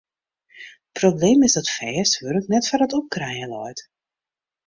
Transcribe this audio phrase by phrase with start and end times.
[0.99, 3.79] Probleem is dat fêst wurk net foar it opkrijen leit.